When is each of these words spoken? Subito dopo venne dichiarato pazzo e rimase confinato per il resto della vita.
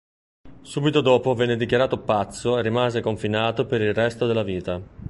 Subito 0.63 1.01
dopo 1.01 1.35
venne 1.35 1.55
dichiarato 1.55 1.99
pazzo 1.99 2.57
e 2.57 2.63
rimase 2.63 3.01
confinato 3.01 3.67
per 3.67 3.81
il 3.81 3.93
resto 3.93 4.25
della 4.25 4.41
vita. 4.41 4.81